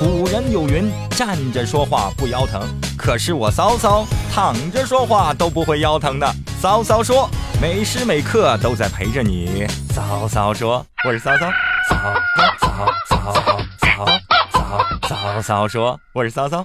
[0.00, 6.26] 古人有云：“站着说话不腰疼。”可是我骚骚躺着说话都不会腰疼的。
[6.58, 7.28] 骚骚说
[7.60, 11.50] ：“每时每刻都在陪着你。”骚骚说：“我是骚骚。”
[11.86, 11.96] 骚
[12.56, 13.34] 骚骚骚
[13.82, 14.06] 骚
[15.02, 16.64] 骚骚骚说：“我是骚骚。”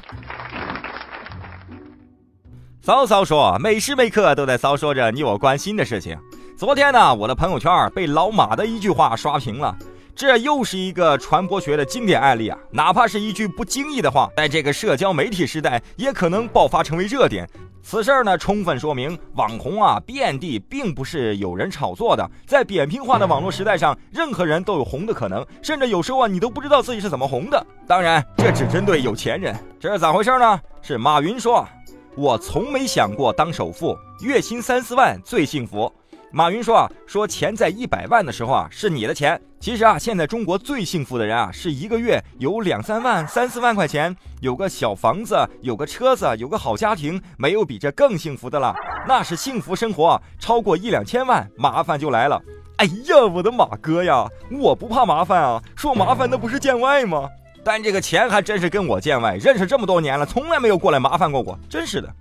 [2.81, 6.17] 骚骚说：“每时每刻都在骚说着你我关心的事情。”
[6.57, 9.75] 昨天呢，我的朋友圈被老马的一句话刷屏了。
[10.15, 12.57] 这又是一个传播学的经典案例啊！
[12.71, 17.45] 哪怕是一句不经意的话，在这个社交媒体时代，也可能爆发成为热点。
[17.83, 22.25] 此事儿呢，充分说明网红啊遍地，并不是有人炒作的。
[22.47, 27.67] 在扁平化的网络时代上，任何人都有红的可能，甚至有时候啊，你都不知道自己是怎么红的。
[27.85, 29.53] 当然，这只针对有钱人。
[29.77, 30.57] 这是咋回事呢？
[30.81, 31.67] 是马云说
[32.15, 35.91] ：“我从没想过当首富，月薪三四万最幸福。”
[36.37, 39.39] 马云说啊，说钱在一百万的时候啊，是你的钱。
[39.57, 48.75] 其实啊，现在中国最幸福的人啊，是一个月有两三万、三四万块钱，有个小房子，有个车子，有个好家庭，没有比这更幸福的了。
[49.07, 52.41] 那是幸福生活，超过一两千万，麻烦就来了。
[52.79, 57.29] 哎呀，我的马哥呀，我不怕麻烦啊，说麻烦那不是见外吗？
[57.63, 62.13] 但这个钱还真是跟我见外，认识这么多年了，从来没有过来麻烦过我，真是的。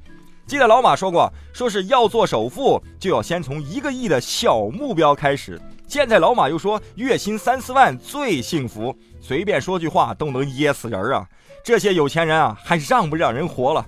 [0.46, 5.58] 记得老马说过，说是要做首富，就要先从一个亿的小目标开始。
[5.88, 11.26] 现在老马又说，月薪三四万最幸福，随便说句话都能噎死人啊！
[11.62, 13.84] 这些有钱人啊，还让不让人活了？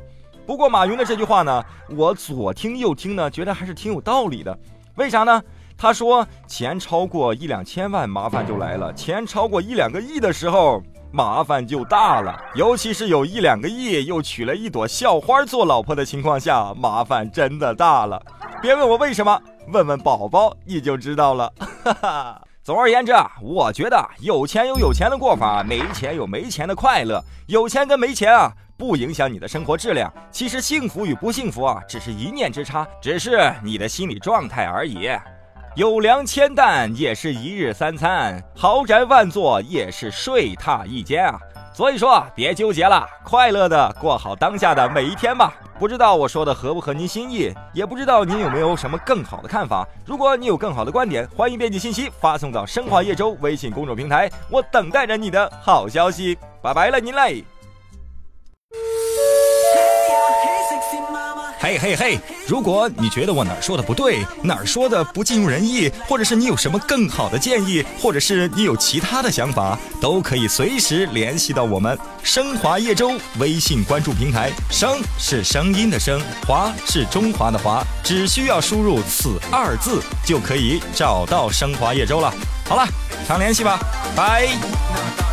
[0.46, 4.58] 不过马云的这句话呢，我左听右听呢，觉得还是挺有道理的。
[4.94, 5.42] 为啥呢？
[5.78, 10.82] 他说，钱超过一两千万，麻烦就来了；钱超过一两个亿的时候。
[11.12, 18.20] 麻烦就大了，尤其是有一两个亿又娶了一朵校花做老婆的情况下，麻烦真的大了。
[18.60, 19.40] 别问我为什么，
[19.72, 21.50] 问问宝宝你就知道了。
[21.84, 22.42] 哈哈。
[22.62, 27.22] 总而言之啊，我觉得有钱有有钱的过法，没钱有没钱的快乐。
[27.46, 30.12] 有钱跟没钱啊，不影响你的生活质量。
[30.30, 35.08] 其实幸福与不幸福啊，只是一念之差，只是你的心理状态而已。
[35.76, 41.38] 有粮千担，也是一日三餐；豪宅万座，也是睡榻一间啊。
[41.74, 45.52] 所以说，别纠结了，快乐的过好当下的每一天吧。
[45.78, 49.86] 不知道我说的合不合您心意，也不知道您有没有什么更好的看法。
[50.06, 56.38] 如果你有更好的观点，欢迎编辑信息发送到生华叶舟微信公众平台，我等待着你的好消息。
[56.62, 57.44] 拜拜了，您嘞。
[61.66, 62.20] 嘿嘿嘿！
[62.46, 74.52] 如果你觉得我哪儿说的不对，哪儿说的不尽如人意，或者是你有什么更好的建议，或者是你有其他的想法，都可以随时联系到我们升华叶舟微信关注平台。
[74.70, 82.32] 声是声音的声，华是中华的华，只需要输入此二字就可以找到升华叶舟了。
[82.68, 82.86] 好了，
[83.26, 83.80] 常联系吧，
[84.14, 85.25] 拜。